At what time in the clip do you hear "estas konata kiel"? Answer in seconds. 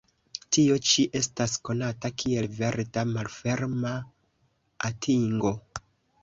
1.19-2.47